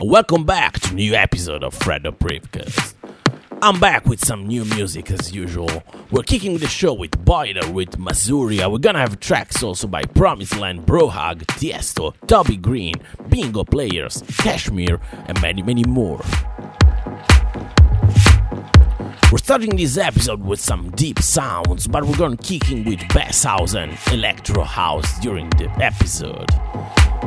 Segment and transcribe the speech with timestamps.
[0.00, 2.94] Welcome back to new episode of Fred the Briefcast.
[3.62, 5.82] I'm back with some new music as usual.
[6.10, 8.70] We're kicking the show with Boiler with Masuria.
[8.70, 12.94] We're gonna have tracks also by Promised Land, Brohug, Tiesto, Toby Green,
[13.28, 16.20] Bingo Players, Kashmir, and many, many more.
[19.32, 23.44] We're starting this episode with some deep sounds, but we're gonna kick in with bass
[23.44, 26.50] house and electro house during the episode.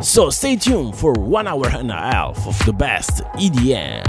[0.03, 4.05] So stay tuned for one hour and a half of the best EDM.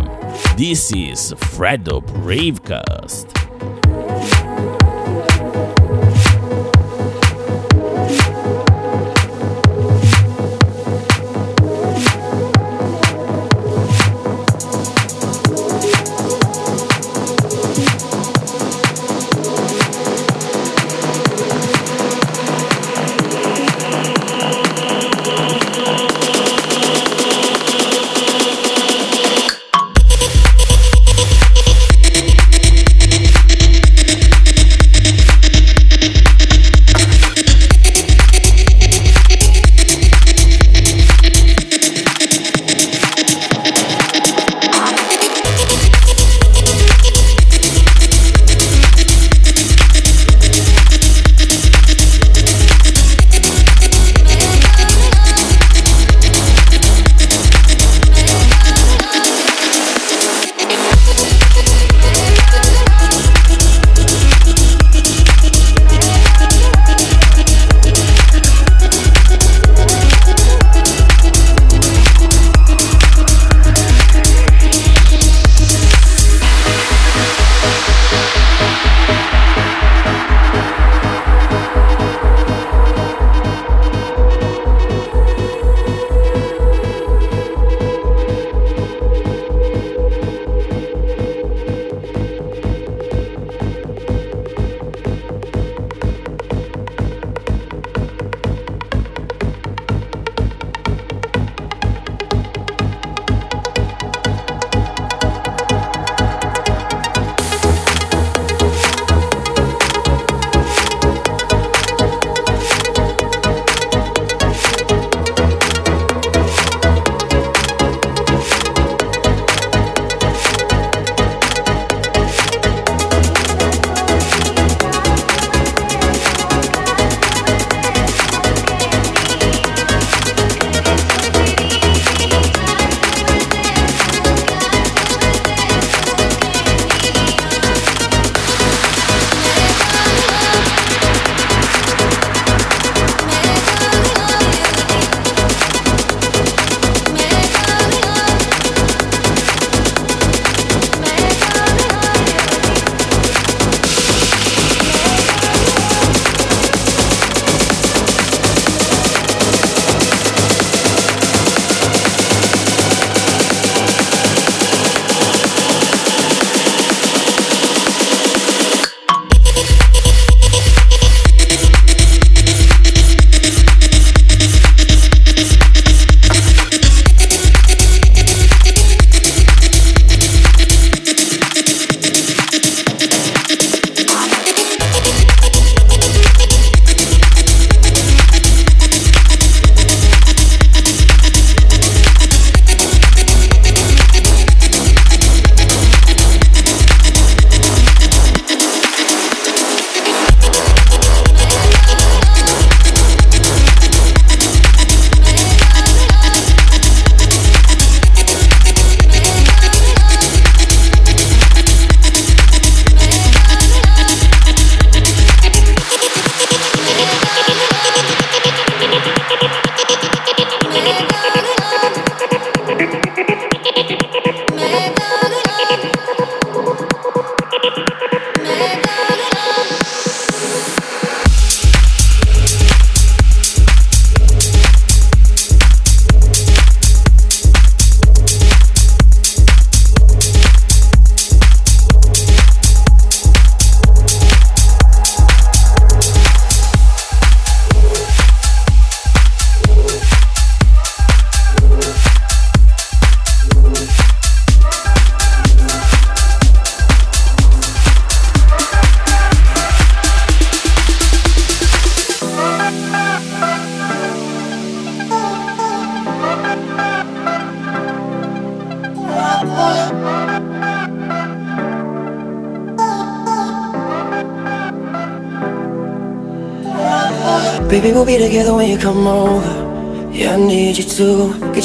[0.59, 3.32] This is Fredo Bravecast.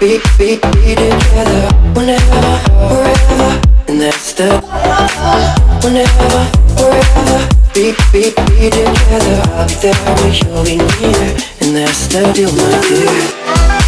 [0.00, 1.72] be, be, be together.
[1.94, 2.42] Whenever,
[3.88, 4.60] and that's the.
[8.70, 9.42] Together.
[9.54, 11.36] I'll be there when you'll be near.
[11.60, 13.85] And that's the deal, my dear.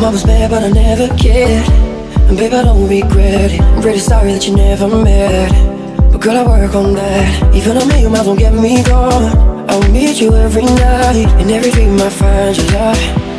[0.00, 1.68] Mom was mad, but I never cared.
[2.28, 3.60] And babe, I don't regret it.
[3.60, 5.52] I'm pretty sorry that you never met.
[6.10, 7.54] But girl, I work on that.
[7.54, 9.36] Even a million miles won't get me gone.
[9.68, 11.28] I will meet you every night.
[11.40, 13.30] In every dream, I find your light.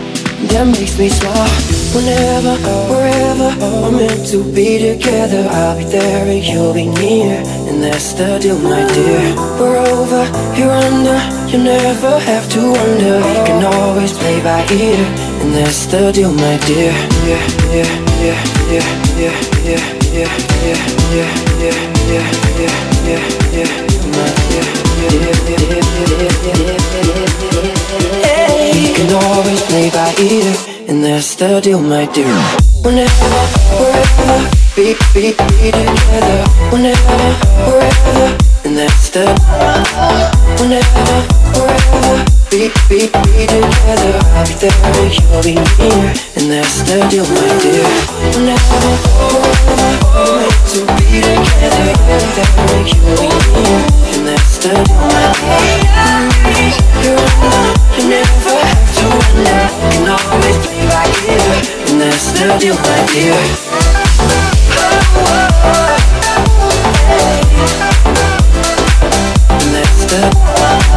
[0.53, 1.49] That makes me smile.
[1.95, 2.55] Whenever,
[2.93, 3.49] wherever
[3.81, 7.41] we're meant to be together, I'll be there and you'll be near.
[7.69, 9.35] And that's the deal, my dear.
[9.57, 10.23] We're over,
[10.57, 11.17] you're under.
[11.49, 13.17] You never have to wonder.
[13.17, 15.20] We can always play by ear.
[15.41, 16.93] And that's the deal, my dear.
[17.25, 17.41] Yeah,
[17.73, 17.89] yeah,
[18.21, 18.37] yeah,
[18.69, 18.85] yeah,
[19.17, 19.35] yeah,
[19.65, 19.81] yeah,
[20.13, 20.79] yeah, yeah, yeah,
[21.11, 21.77] yeah, yeah,
[22.11, 22.75] yeah,
[23.07, 23.21] yeah,
[23.51, 23.71] yeah,
[24.15, 24.51] my.
[28.21, 30.53] Hey, we can always play by ear,
[30.87, 32.37] and that's the deal, my dear.
[32.83, 33.41] Whenever,
[33.79, 36.47] wherever, be, be, be together.
[36.71, 37.17] Whenever,
[37.67, 39.27] wherever, and that's the.
[40.59, 41.17] Whenever,
[41.59, 44.15] wherever, be, be, be together.
[44.31, 44.71] I'll be there
[45.11, 47.83] you'll be near, and that's the deal, my dear.
[48.31, 48.95] Whenever,
[49.35, 51.91] wherever, to be together.
[51.91, 53.79] I'll be there you'll be near,
[54.15, 55.81] and that's the deal, my dear.
[57.01, 57.67] You're under,
[57.97, 59.61] you never have to wonder.
[59.91, 61.59] Can always play by ear,
[61.91, 64.00] and that's the deal, my dear.
[70.11, 70.90] step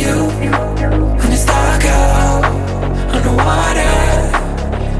[0.00, 0.16] you
[1.20, 2.44] when it's dark out
[3.14, 3.96] underwater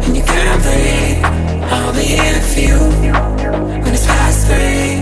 [0.04, 1.24] and you can't breathe.
[1.74, 2.80] I'll be here for you
[3.82, 5.00] when it's past three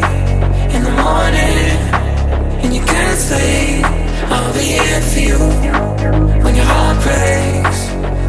[0.75, 1.68] in the morning
[2.62, 3.84] and you can't sleep.
[4.34, 5.40] I'll be here for you
[6.44, 7.80] when your heart breaks,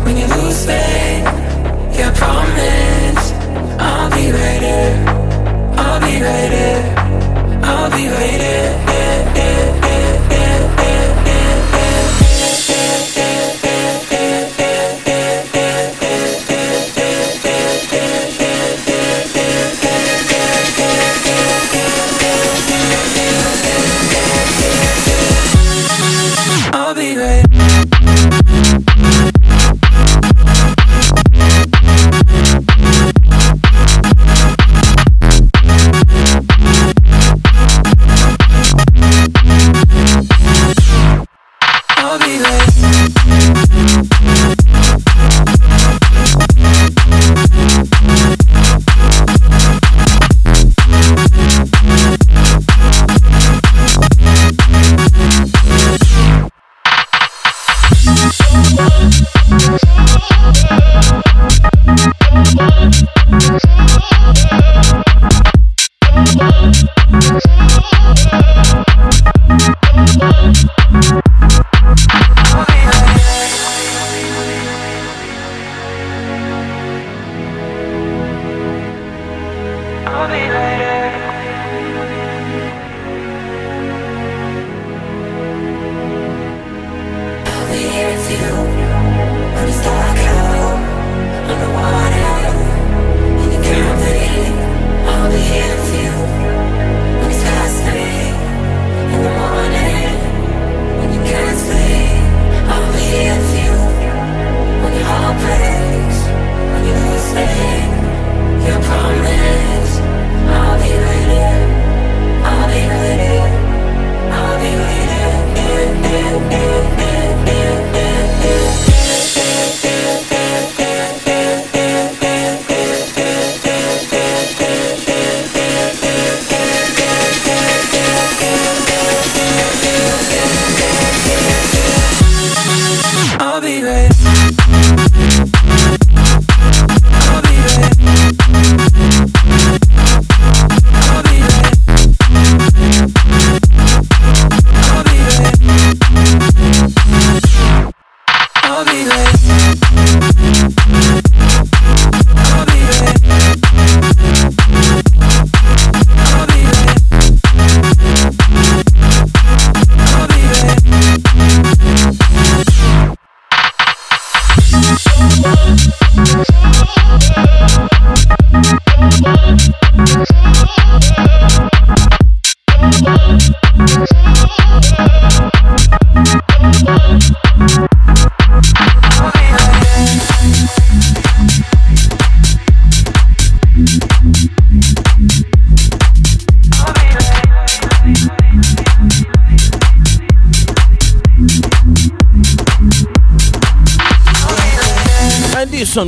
[0.06, 1.26] when you lose faith.
[1.98, 3.26] Yeah, promise
[3.88, 4.82] I'll be ready.
[5.82, 6.70] I'll be ready.
[7.64, 8.89] I'll be ready.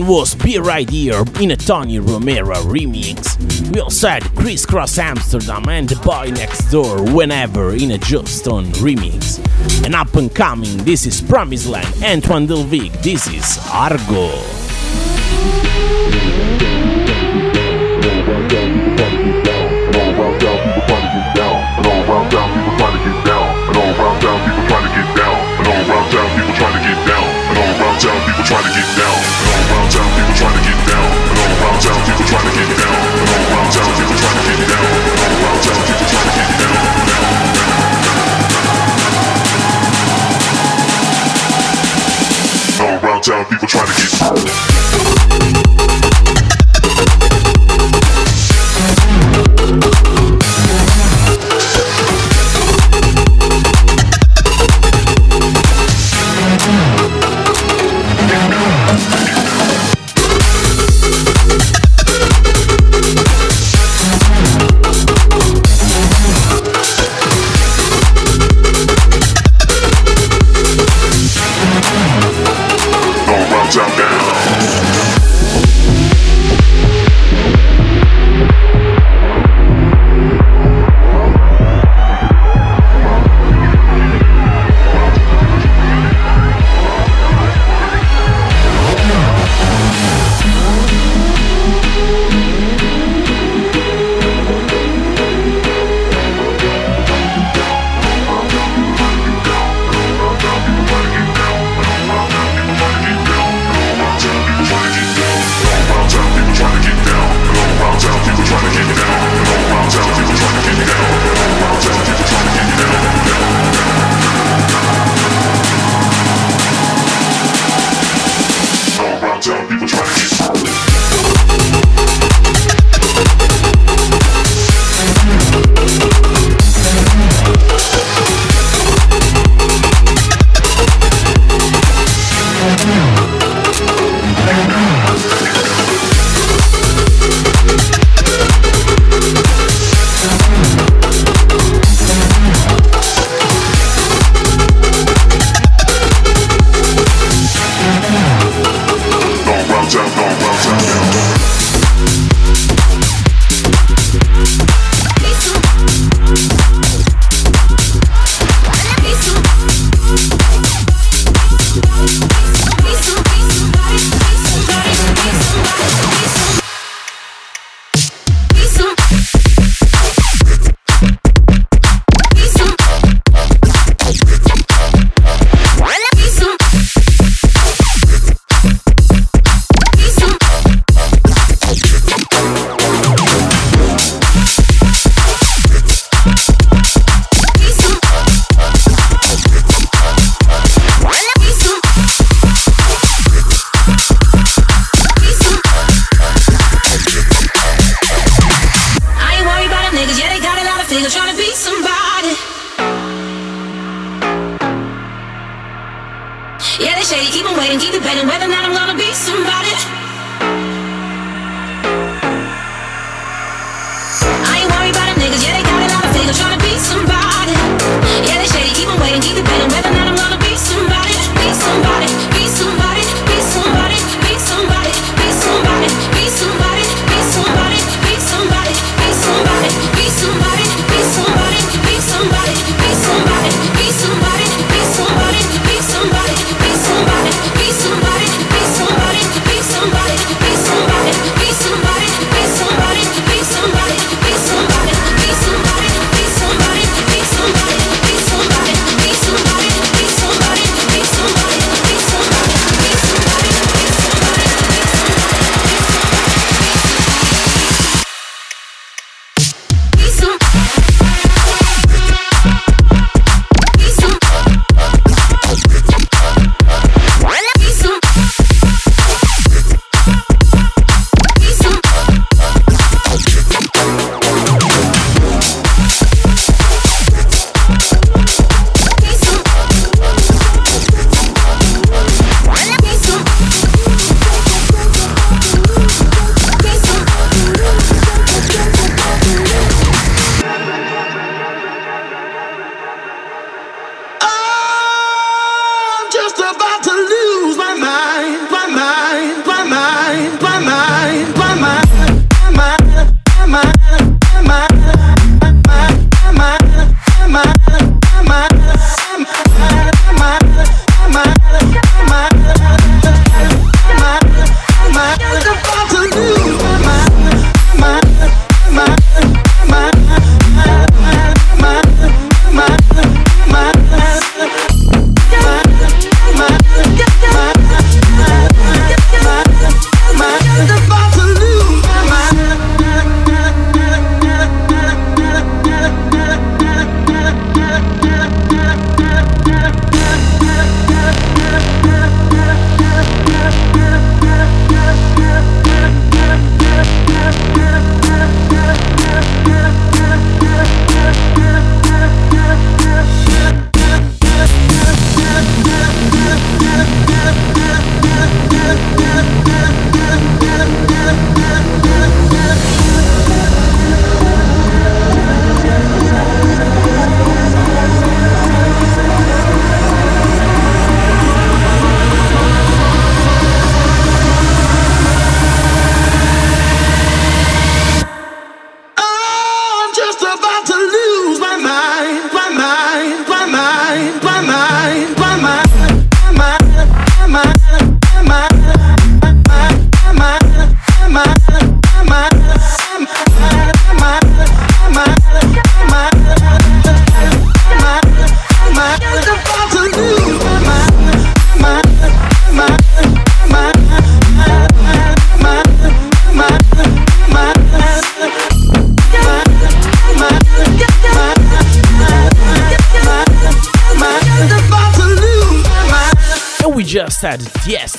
[0.08, 3.38] Was Be Right Here in a Tony Romera remix.
[3.72, 8.65] We also had Kris Kross Amsterdam and The Boy Next Door Whenever in a Juston
[8.75, 9.39] remix.
[9.86, 14.31] And up and coming, this is Promised Land, Antoine Delvig, this is Argo.
[43.51, 44.20] People trying to get.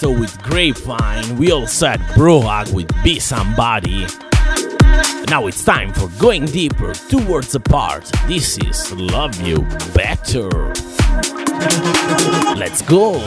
[0.02, 4.04] So with Grapevine, we also had Brohug with Be Somebody.
[5.30, 8.10] Now it's time for going deeper, two words apart.
[8.26, 9.60] This is Love You
[9.94, 10.50] Better.
[12.56, 13.20] Let's go!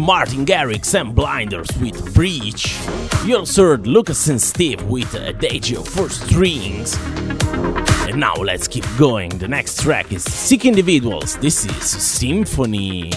[0.00, 2.74] Martin Garrix and Blinders with Breach.
[3.26, 6.96] Your third, Lucas and Steve with Adagio for Strings.
[8.08, 9.28] And now let's keep going.
[9.38, 11.36] The next track is Sick Individuals.
[11.36, 13.10] This is Symphony.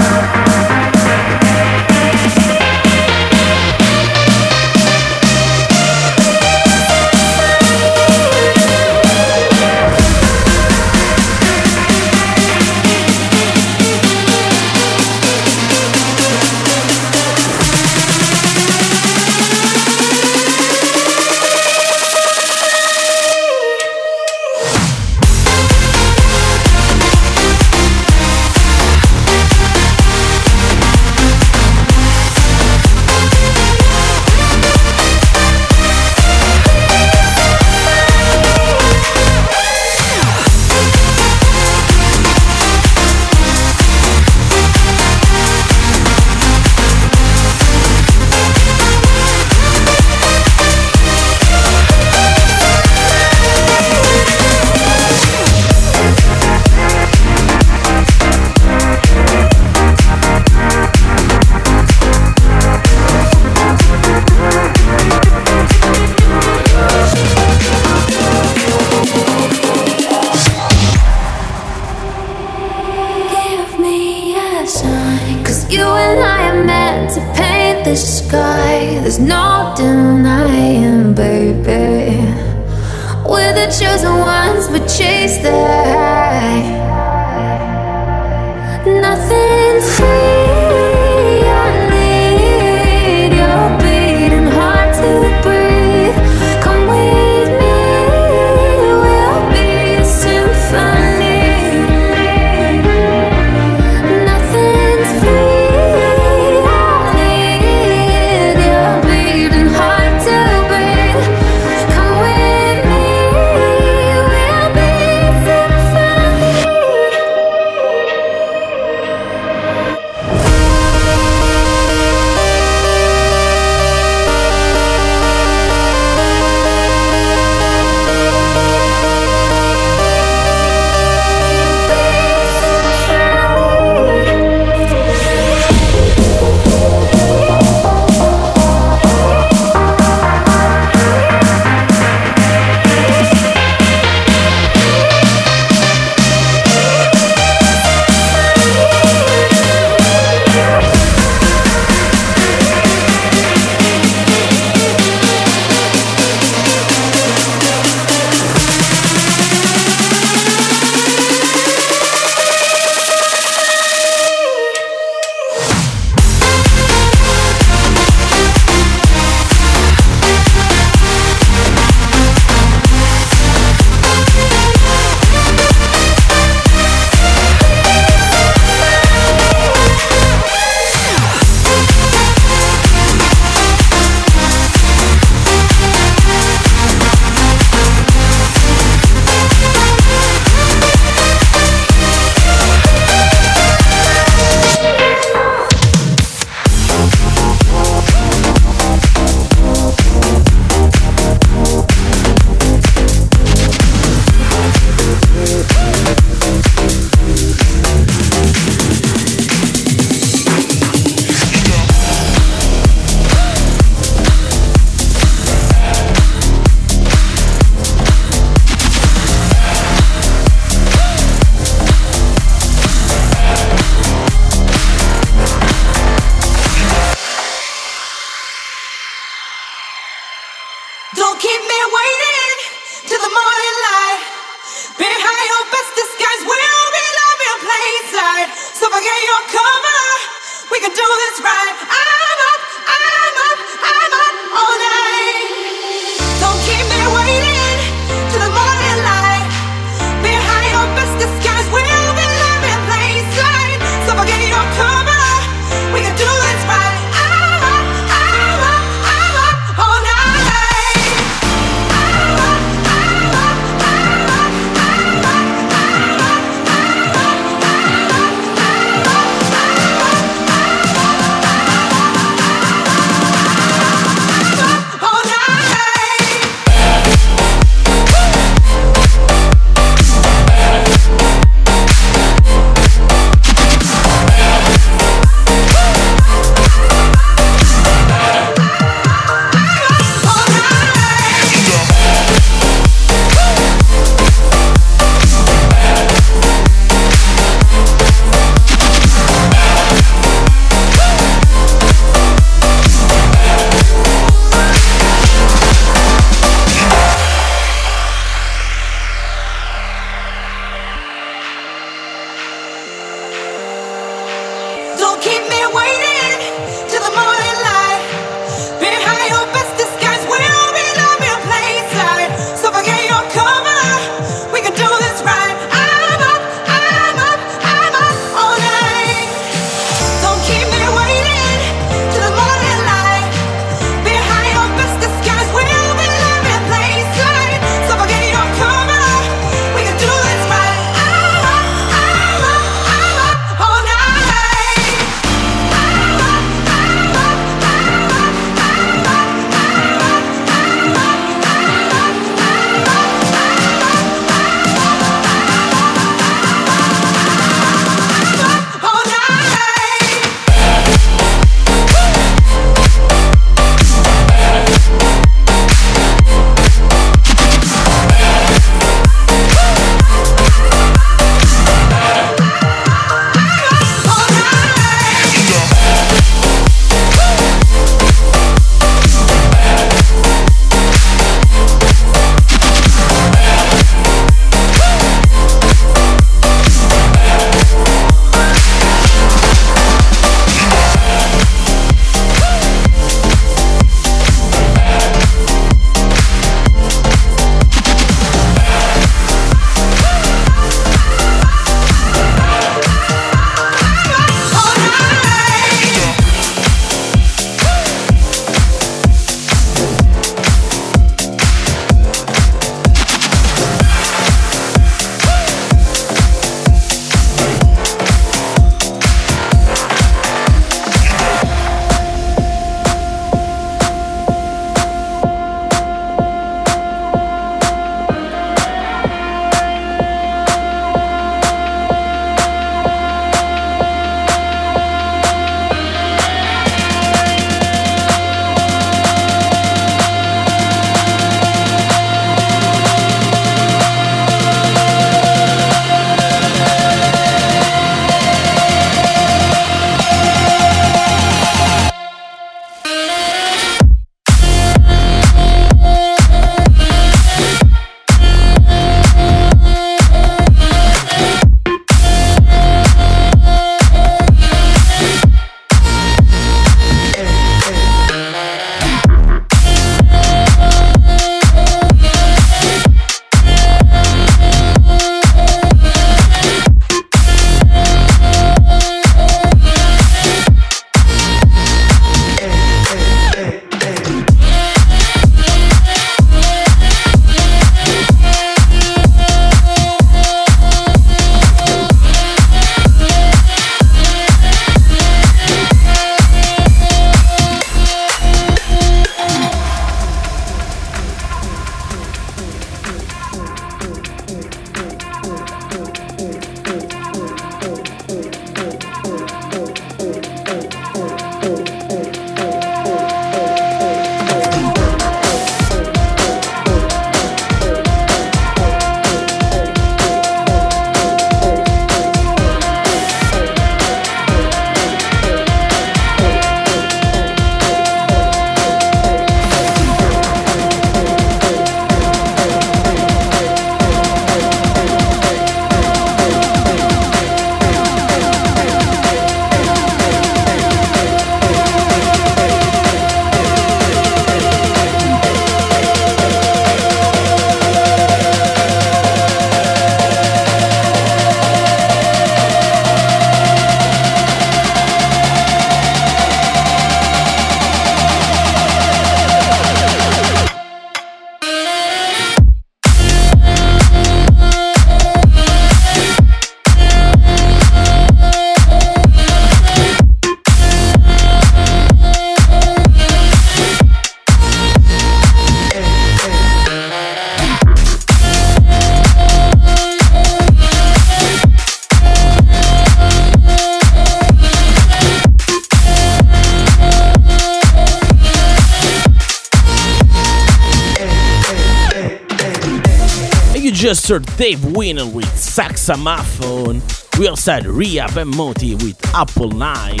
[594.08, 596.82] Heard Dave Winnel with Saxophone.
[597.18, 600.00] We also had Ria and Moti with Apple Night.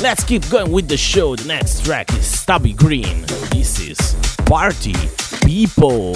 [0.00, 1.36] Let's keep going with the show.
[1.36, 3.22] The next track is Stubby Green.
[3.50, 4.16] This is
[4.46, 4.94] Party
[5.44, 6.14] People.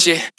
[0.00, 0.29] Switch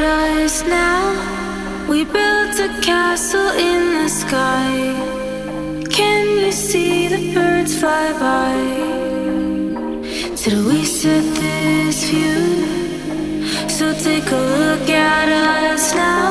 [0.00, 0.22] it.
[0.52, 1.88] us now.
[1.88, 4.70] We built a castle in the sky.
[5.90, 8.54] Can you see the birds fly by?
[10.36, 12.42] Till we set this view.
[13.68, 16.30] So take a look at us now.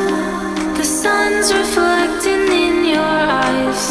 [0.78, 3.84] The sun's reflecting in your eyes.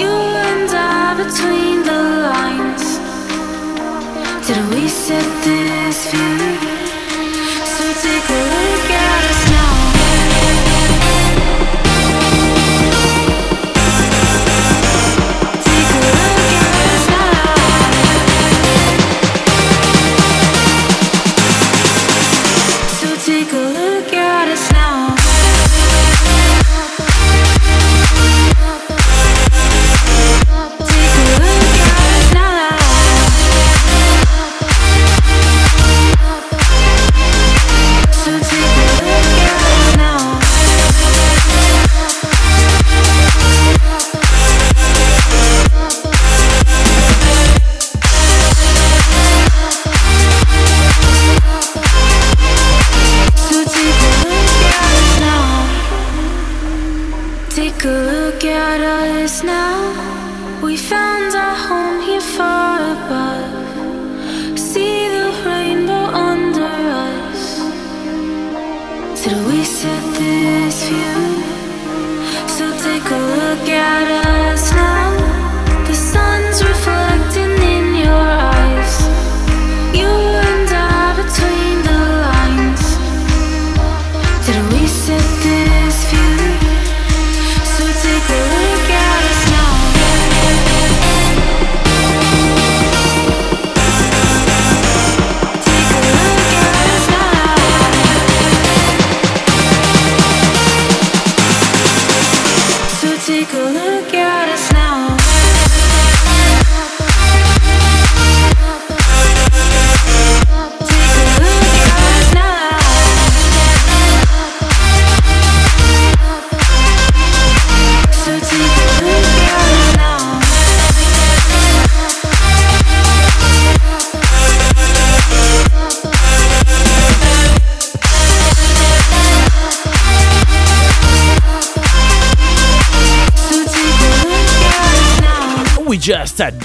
[0.00, 0.12] You
[0.48, 2.86] and I between the lines.
[4.46, 6.51] Did we set this view?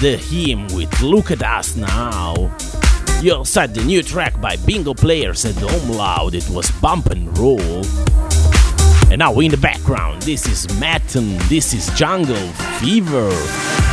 [0.00, 2.56] The hymn with Look at Us Now.
[3.20, 7.36] You had the new track by Bingo Players at Home Loud, it was Bump and
[7.36, 7.84] Roll.
[9.10, 12.36] And now in the background, this is MATTN, this is Jungle
[12.78, 13.87] Fever.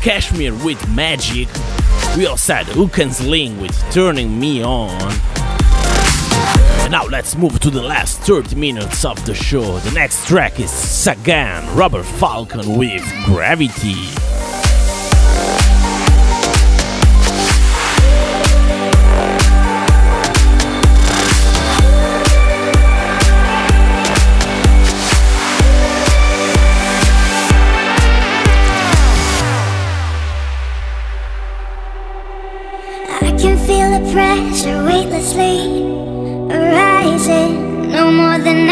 [0.00, 1.48] KSHMR with Magic.
[2.16, 4.90] We also had can Sling with Turning Me On.
[6.80, 9.78] And now let's move to the last 30 minutes of the show.
[9.80, 14.29] The next track is Sagan, Rubber Falcon with Gravity.
[34.50, 35.60] pressure weightlessly
[36.50, 38.69] arising, no more than.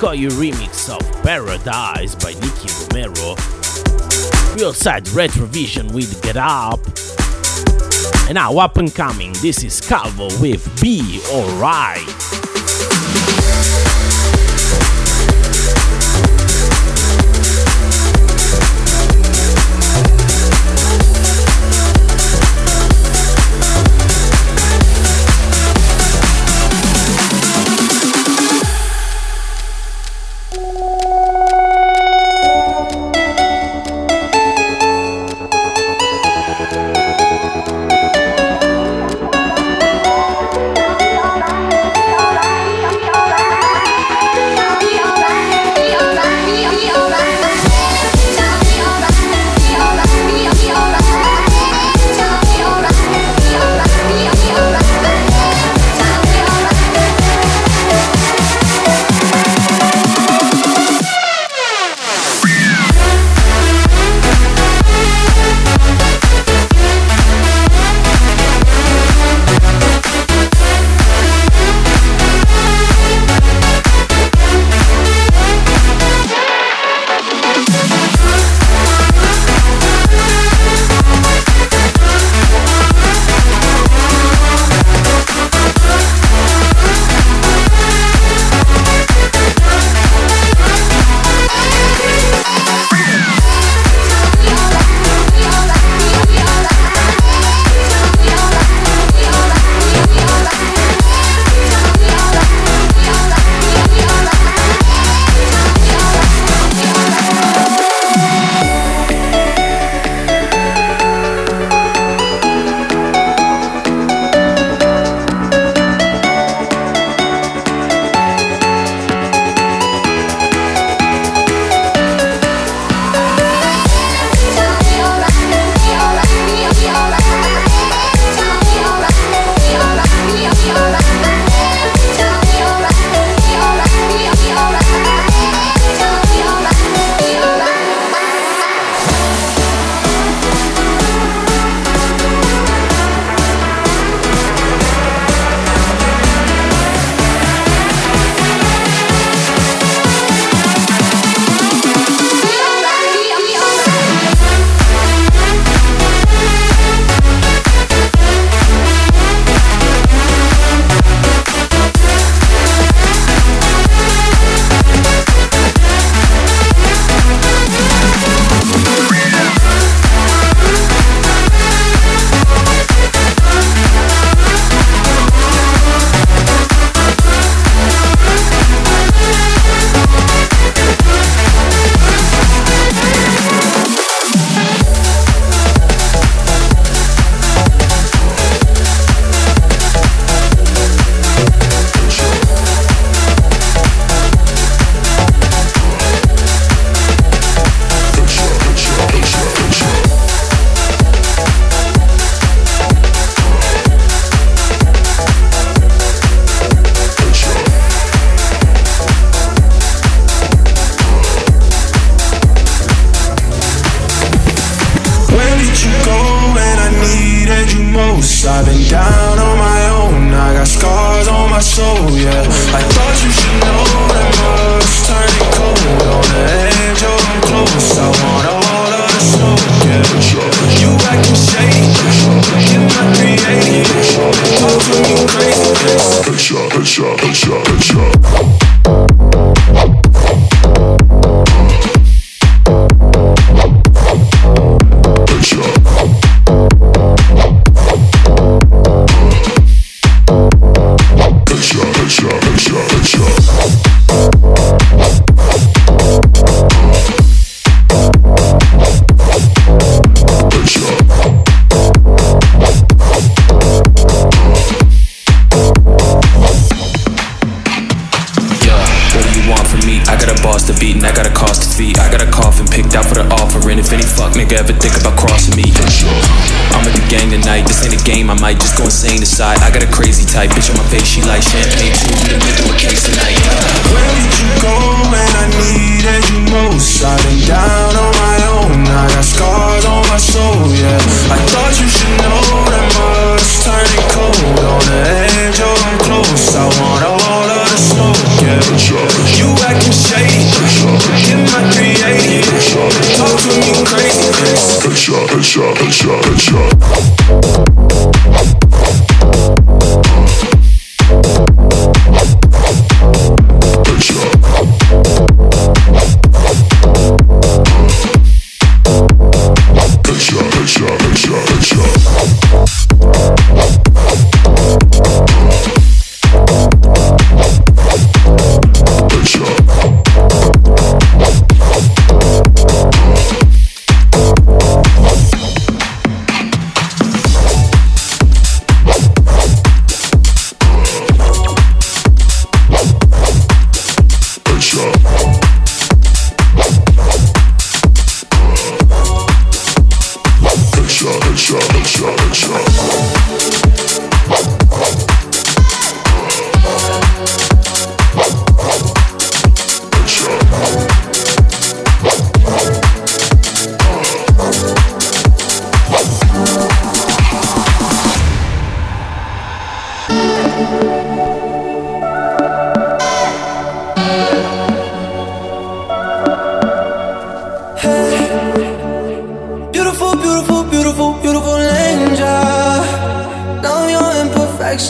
[0.00, 3.34] Koyu remix of Paradise by Nicky Romero,
[4.56, 6.80] Real Side Retrovision with Get Up,
[8.26, 12.09] and now up and coming, this is Calvo with Be Alright.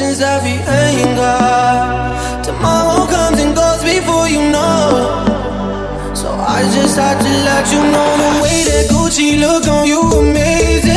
[0.00, 0.56] confessions that we.
[2.42, 6.14] Tomorrow comes and goes before you know.
[6.14, 10.00] So I just had to let you know the way that Gucci look on you
[10.00, 10.89] amazing.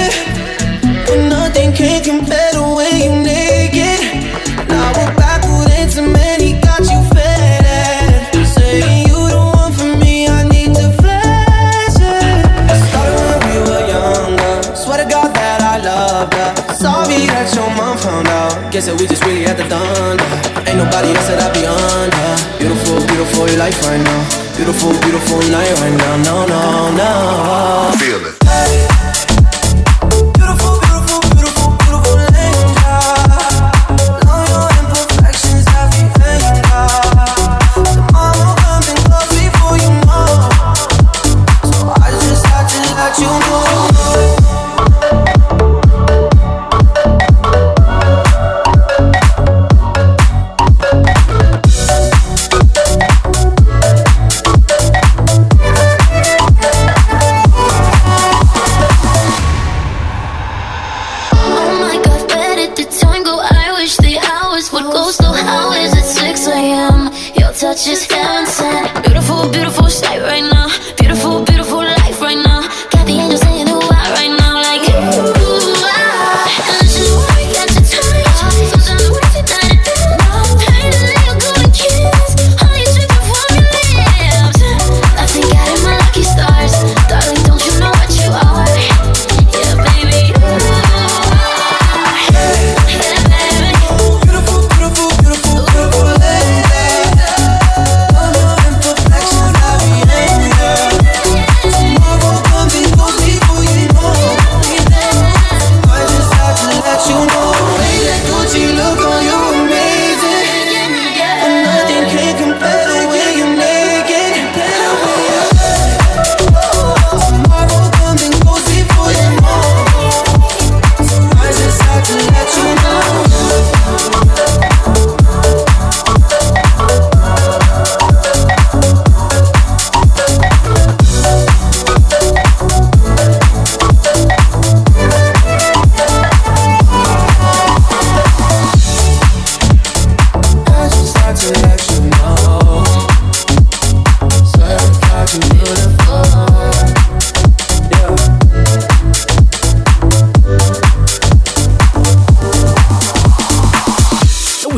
[18.03, 18.71] found out.
[18.71, 20.19] Guess that we just really had the done.
[20.67, 22.29] Ain't nobody else that I be under.
[22.59, 24.21] Beautiful, beautiful your life right now.
[24.57, 26.15] Beautiful, beautiful night right now.
[26.27, 26.61] No, no,
[26.91, 27.91] no.
[27.97, 28.92] Feel it.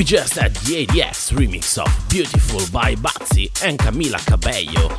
[0.06, 4.96] Just had the EDX remix of Beautiful by Bazzi and Camila Cabello.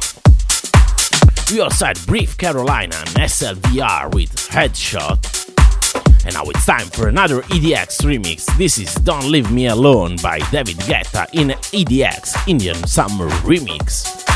[1.53, 6.25] We also had Breathe Carolina and SLVR with Headshot.
[6.25, 8.47] And now it's time for another EDX remix.
[8.59, 14.36] This is Don't Leave Me Alone by David Guetta in EDX Indian Summer Remix.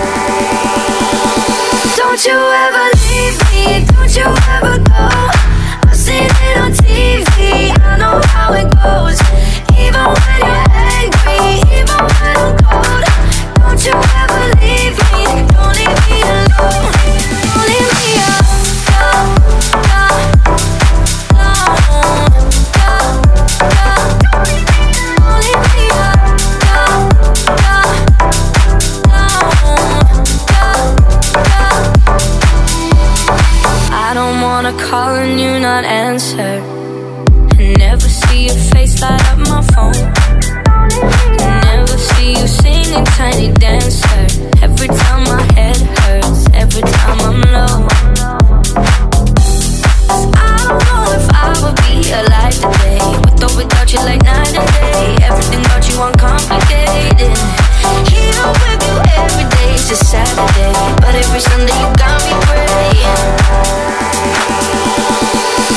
[2.11, 5.07] Don't you ever leave me, don't you ever go.
[5.87, 9.15] I've seen it on TV, I know how it goes.
[9.79, 12.60] Even when you're angry, even when I'm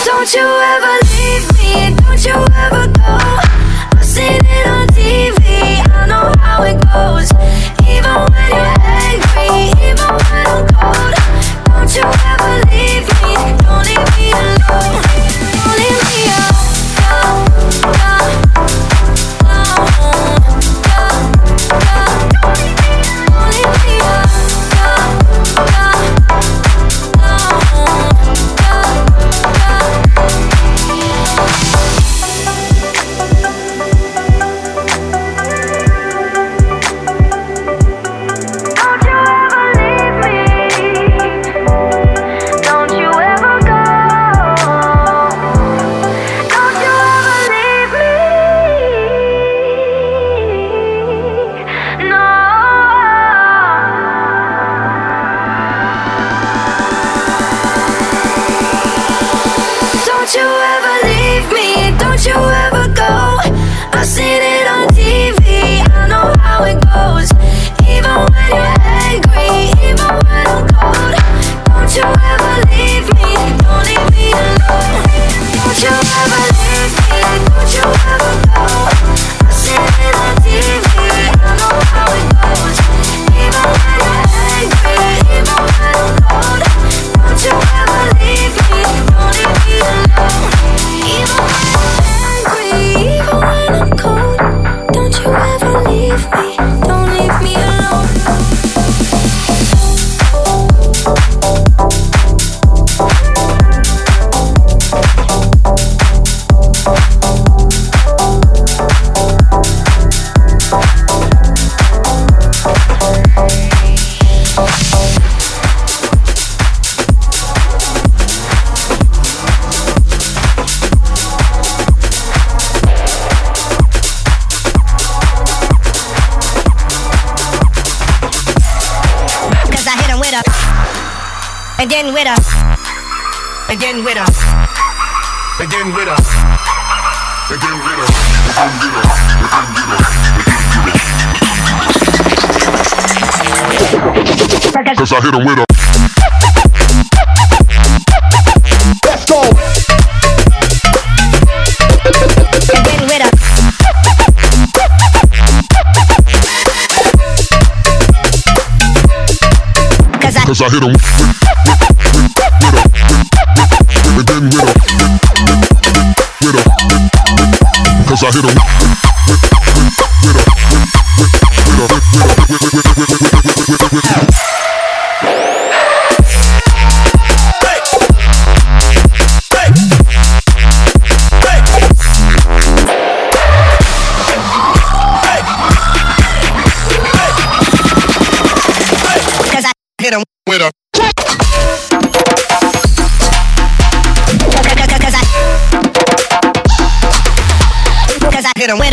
[0.05, 2.94] Don't you ever leave me, don't you ever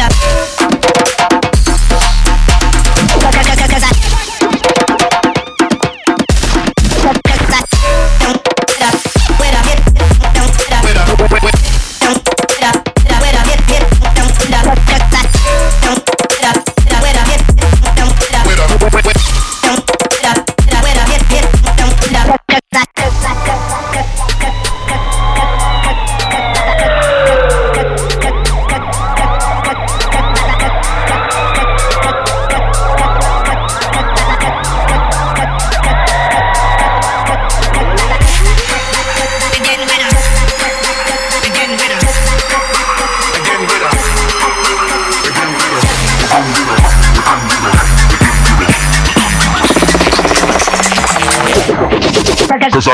[0.02, 0.81] Cause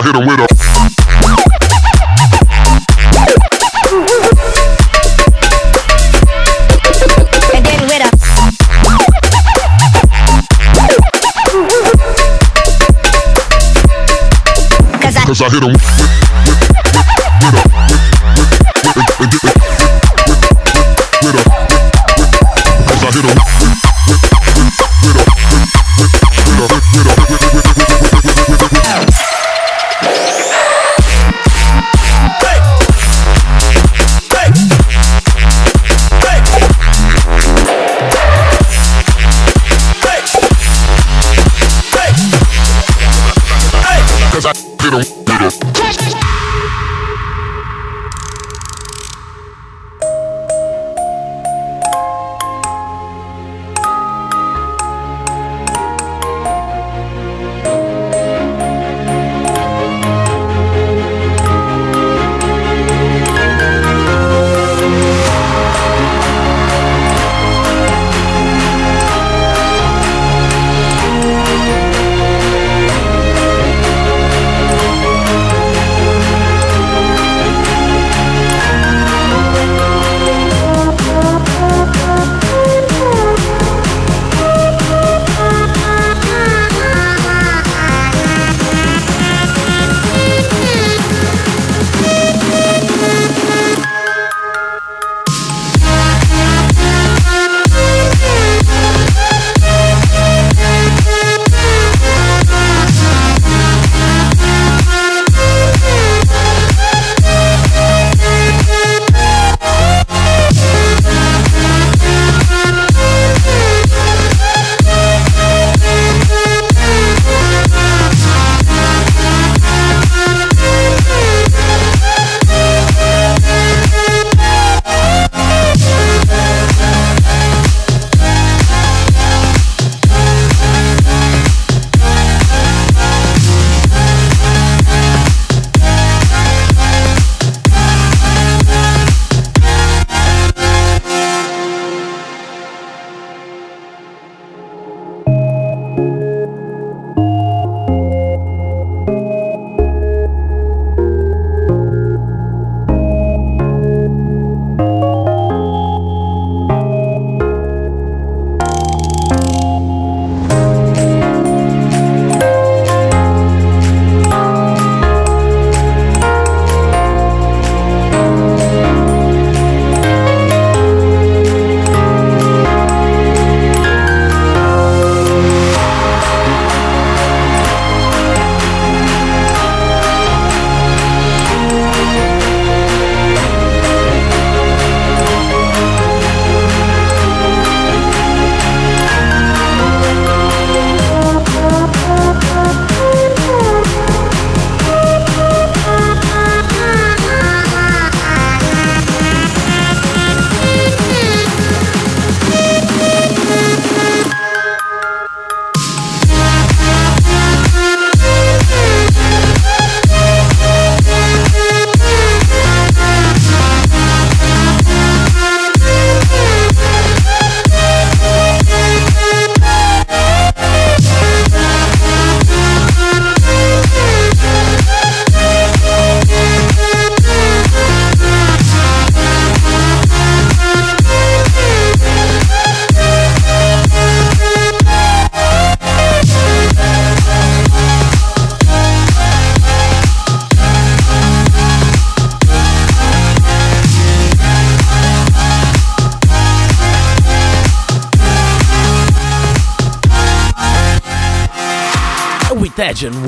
[0.08, 0.48] hit him with a
[7.54, 8.12] And then with a
[15.02, 16.07] Cause I Cause I hit him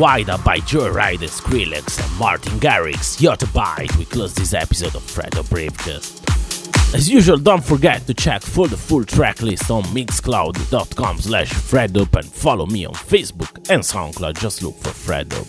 [0.10, 6.96] Wida by Joyride Skrillex and Martin Garrix, Yottabyte, we close this episode of Fredo Briefcast.
[6.96, 12.16] As usual, don't forget to check for the full track list on mixcloud.com slash fredup
[12.16, 15.46] and follow me on Facebook and SoundCloud, just look for fredup.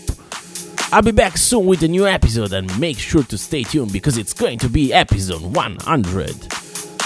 [0.93, 4.19] I'll be back soon with a new episode and make sure to stay tuned because
[4.19, 6.29] it's going to be episode 100.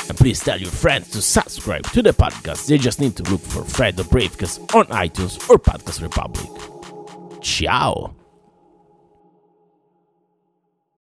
[0.10, 2.68] And please tell your friends to subscribe to the podcast.
[2.68, 6.50] They just need to look for Fred the Briefcast on iTunes or Podcast Republic.
[7.56, 8.12] Tchau!